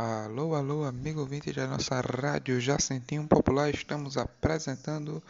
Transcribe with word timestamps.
Alô, 0.00 0.54
alô, 0.54 0.84
amigo 0.84 1.18
ouvinte 1.18 1.52
da 1.52 1.66
nossa 1.66 2.00
rádio 2.00 2.60
Jacentinho 2.60 3.26
Popular, 3.26 3.68
estamos 3.68 4.16
apresentando 4.16 5.20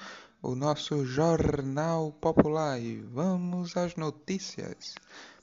o 0.42 0.54
nosso 0.54 1.06
Jornal 1.06 2.12
Popular 2.12 2.78
e 2.78 2.96
vamos 2.96 3.78
às 3.78 3.96
notícias. 3.96 4.94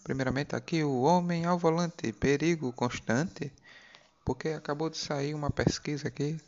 Primeiramente 0.04 0.56
aqui 0.56 0.84
o 0.84 1.02
Homem 1.02 1.44
ao 1.44 1.58
Volante, 1.58 2.14
perigo 2.14 2.72
constante, 2.72 3.52
porque 4.24 4.50
acabou 4.50 4.92
de 4.92 5.00
sair 5.00 5.34
uma 5.34 5.50
pesquisa 5.50 6.10
aqui, 6.10 6.40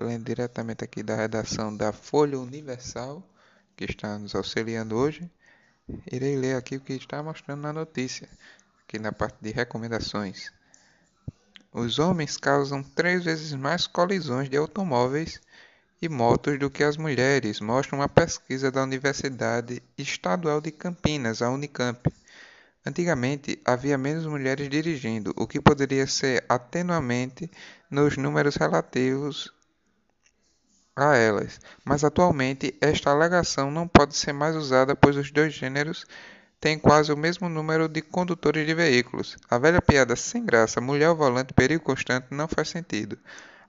lendo 0.00 0.24
diretamente 0.24 0.82
aqui 0.82 1.02
da 1.02 1.14
redação 1.14 1.76
da 1.76 1.92
Folha 1.92 2.38
Universal, 2.38 3.22
que 3.76 3.84
está 3.84 4.18
nos 4.18 4.34
auxiliando 4.34 4.96
hoje. 4.96 5.30
Irei 6.10 6.38
ler 6.38 6.56
aqui 6.56 6.76
o 6.76 6.80
que 6.80 6.94
está 6.94 7.22
mostrando 7.22 7.60
na 7.60 7.74
notícia, 7.74 8.26
aqui 8.82 8.98
na 8.98 9.12
parte 9.12 9.36
de 9.42 9.50
recomendações. 9.50 10.50
Os 11.72 11.98
homens 11.98 12.36
causam 12.36 12.82
três 12.82 13.24
vezes 13.24 13.54
mais 13.54 13.86
colisões 13.86 14.50
de 14.50 14.58
automóveis 14.58 15.40
e 16.02 16.08
motos 16.08 16.58
do 16.58 16.68
que 16.68 16.84
as 16.84 16.98
mulheres, 16.98 17.60
mostra 17.60 17.96
uma 17.96 18.08
pesquisa 18.08 18.70
da 18.70 18.82
Universidade 18.82 19.82
Estadual 19.96 20.60
de 20.60 20.70
Campinas, 20.70 21.40
a 21.40 21.48
Unicamp. 21.48 22.12
Antigamente 22.84 23.58
havia 23.64 23.96
menos 23.96 24.26
mulheres 24.26 24.68
dirigindo, 24.68 25.32
o 25.34 25.46
que 25.46 25.60
poderia 25.62 26.06
ser 26.06 26.44
atenuamente 26.46 27.50
nos 27.88 28.18
números 28.18 28.56
relativos 28.56 29.50
a 30.94 31.16
elas, 31.16 31.58
mas 31.84 32.04
atualmente 32.04 32.76
esta 32.82 33.10
alegação 33.10 33.70
não 33.70 33.88
pode 33.88 34.14
ser 34.14 34.34
mais 34.34 34.54
usada 34.54 34.94
pois 34.94 35.16
os 35.16 35.30
dois 35.30 35.54
gêneros 35.54 36.04
tem 36.62 36.78
quase 36.78 37.12
o 37.12 37.16
mesmo 37.16 37.48
número 37.48 37.88
de 37.88 38.00
condutores 38.00 38.64
de 38.64 38.72
veículos. 38.72 39.36
A 39.50 39.58
velha 39.58 39.82
piada 39.82 40.14
sem 40.14 40.46
graça, 40.46 40.80
mulher 40.80 41.06
ao 41.06 41.16
volante, 41.16 41.52
perigo 41.52 41.82
constante, 41.82 42.28
não 42.30 42.46
faz 42.46 42.68
sentido. 42.68 43.18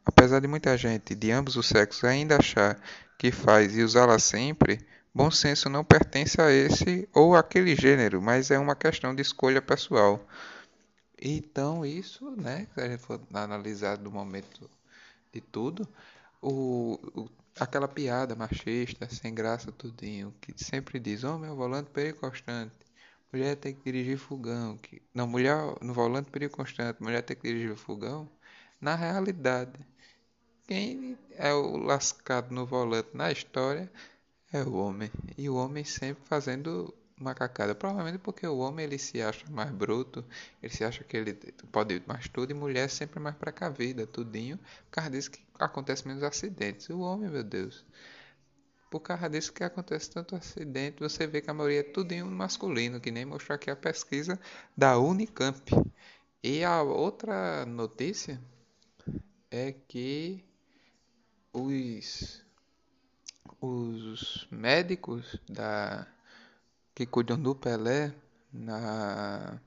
Apesar 0.05 0.39
de 0.39 0.47
muita 0.47 0.77
gente 0.77 1.15
de 1.15 1.31
ambos 1.31 1.55
os 1.55 1.65
sexos 1.65 2.03
ainda 2.03 2.37
achar 2.37 2.79
que 3.17 3.31
faz 3.31 3.75
e 3.75 3.81
usá-la 3.81 4.19
sempre, 4.19 4.79
bom 5.11 5.31
senso 5.31 5.69
não 5.69 5.83
pertence 5.83 6.39
a 6.39 6.51
esse 6.51 7.09
ou 7.11 7.35
aquele 7.35 7.75
gênero, 7.75 8.21
mas 8.21 8.51
é 8.51 8.59
uma 8.59 8.75
questão 8.75 9.15
de 9.15 9.23
escolha 9.23 9.59
pessoal. 9.59 10.23
Então, 11.19 11.83
isso, 11.83 12.29
né, 12.37 12.67
se 12.75 12.79
a 12.79 12.87
gente 12.87 13.01
for 13.01 13.19
analisar 13.33 13.97
do 13.97 14.11
momento 14.11 14.69
de 15.33 15.41
tudo, 15.41 15.87
o, 16.39 16.99
o 17.15 17.27
aquela 17.59 17.87
piada 17.87 18.35
machista, 18.35 19.07
sem 19.09 19.33
graça, 19.33 19.71
tudinho, 19.71 20.33
que 20.41 20.53
sempre 20.63 20.99
diz, 20.99 21.23
homem 21.23 21.49
ao 21.49 21.55
volante 21.55 21.89
perigo 21.89 22.19
constante, 22.19 22.75
mulher 23.31 23.55
tem 23.55 23.73
que 23.73 23.83
dirigir 23.83 24.17
fogão, 24.17 24.77
que, 24.77 25.01
não, 25.13 25.27
mulher 25.27 25.57
no 25.81 25.93
volante 25.93 26.31
perigo 26.31 26.55
constante, 26.55 27.01
mulher 27.01 27.21
tem 27.21 27.35
que 27.35 27.47
dirigir 27.47 27.75
fogão, 27.75 28.29
na 28.81 28.95
realidade, 28.95 29.79
quem 30.67 31.17
é 31.31 31.53
o 31.53 31.77
lascado 31.77 32.53
no 32.53 32.65
volante 32.65 33.09
na 33.13 33.31
história 33.31 33.91
é 34.51 34.61
o 34.63 34.73
homem, 34.73 35.11
e 35.37 35.49
o 35.49 35.55
homem 35.55 35.83
sempre 35.83 36.23
fazendo 36.25 36.93
macacada. 37.23 37.73
Provavelmente 37.73 38.19
porque 38.19 38.45
o 38.45 38.57
homem 38.57 38.85
ele 38.85 38.97
se 38.97 39.21
acha 39.21 39.45
mais 39.49 39.71
bruto, 39.71 40.23
ele 40.61 40.73
se 40.73 40.83
acha 40.83 41.03
que 41.03 41.17
ele 41.17 41.33
pode 41.71 42.03
mais 42.05 42.27
tudo, 42.27 42.51
e 42.51 42.53
mulher 42.53 42.89
sempre 42.89 43.19
mais 43.19 43.35
precavida, 43.35 44.05
tudinho. 44.05 44.57
Por 44.57 44.91
causa 44.91 45.09
disso 45.09 45.31
que 45.31 45.41
acontece 45.59 46.07
menos 46.07 46.23
acidentes. 46.23 46.89
O 46.89 46.99
homem, 46.99 47.29
meu 47.29 47.43
Deus. 47.43 47.85
Por 48.91 48.99
causa 48.99 49.27
disso 49.29 49.51
que 49.51 49.63
acontece 49.63 50.11
tanto 50.11 50.35
acidente, 50.35 50.99
você 50.99 51.25
vê 51.25 51.41
que 51.41 51.49
a 51.49 51.53
maioria 51.53 51.79
é 51.79 51.83
tudinho 51.83 52.27
masculino, 52.27 52.99
que 52.99 53.09
nem 53.09 53.25
mostrou 53.25 53.55
aqui 53.55 53.71
a 53.71 53.75
pesquisa 53.75 54.39
da 54.77 54.99
Unicamp. 54.99 55.59
E 56.43 56.63
a 56.63 56.83
outra 56.83 57.65
notícia 57.65 58.39
é 59.49 59.71
que 59.71 60.43
os, 61.53 62.43
os 63.61 64.47
médicos 64.51 65.39
da 65.47 66.07
que 66.95 67.05
cuidam 67.05 67.39
do 67.41 67.55
Pelé 67.55 68.13
na, 68.51 69.59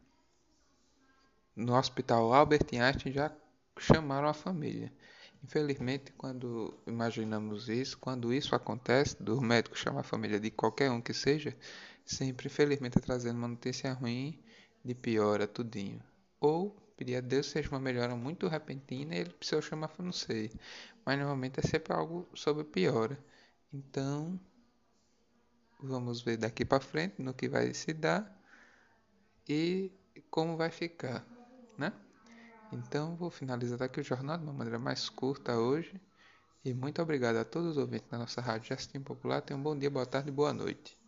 no 1.54 1.74
Hospital 1.74 2.32
Albert 2.32 2.66
Einstein 2.72 3.12
já 3.12 3.32
chamaram 3.78 4.28
a 4.28 4.34
família. 4.34 4.92
Infelizmente, 5.42 6.12
quando 6.12 6.74
imaginamos 6.86 7.68
isso, 7.68 7.98
quando 7.98 8.32
isso 8.32 8.54
acontece, 8.54 9.22
do 9.22 9.40
médico 9.40 9.76
chamar 9.78 10.00
a 10.00 10.04
família 10.04 10.40
de 10.40 10.50
qualquer 10.50 10.90
um 10.90 11.00
que 11.00 11.14
seja, 11.14 11.56
sempre, 12.04 12.46
infelizmente, 12.46 12.98
é 12.98 13.00
trazendo 13.00 13.38
uma 13.38 13.48
notícia 13.48 13.92
ruim 13.92 14.38
de 14.84 14.94
piora, 14.94 15.46
tudinho. 15.46 16.02
Ou 16.40 16.70
pedir 16.96 17.16
a 17.16 17.20
Deus 17.20 17.46
seja 17.46 17.68
uma 17.70 17.80
melhora 17.80 18.16
muito 18.16 18.48
repentina 18.48 19.14
e 19.14 19.18
ele 19.20 19.30
precisa 19.30 19.60
chamar, 19.62 19.92
não 19.98 20.12
sei. 20.12 20.50
Mas 21.04 21.18
normalmente 21.18 21.60
é 21.60 21.62
sempre 21.62 21.92
algo 21.92 22.26
sobre 22.34 22.64
piora. 22.64 23.18
Então, 23.72 24.38
Vamos 25.80 26.20
ver 26.22 26.36
daqui 26.36 26.64
para 26.64 26.80
frente 26.80 27.22
no 27.22 27.32
que 27.34 27.48
vai 27.48 27.72
se 27.74 27.92
dar 27.92 28.30
e 29.48 29.90
como 30.30 30.56
vai 30.56 30.70
ficar, 30.70 31.26
né? 31.76 31.92
Então 32.72 33.16
vou 33.16 33.30
finalizar 33.30 33.82
aqui 33.82 34.00
o 34.00 34.04
jornal 34.04 34.38
de 34.38 34.44
uma 34.44 34.52
maneira 34.52 34.78
mais 34.78 35.08
curta 35.08 35.56
hoje. 35.58 36.00
E 36.64 36.74
muito 36.74 37.00
obrigado 37.02 37.36
a 37.36 37.44
todos 37.44 37.72
os 37.72 37.76
ouvintes 37.78 38.08
da 38.10 38.18
nossa 38.18 38.40
rádio 38.40 38.68
Justin 38.76 39.00
Popular. 39.02 39.42
Tenham 39.42 39.60
um 39.60 39.62
bom 39.62 39.78
dia, 39.78 39.90
boa 39.90 40.06
tarde 40.06 40.28
e 40.30 40.32
boa 40.32 40.52
noite. 40.52 40.98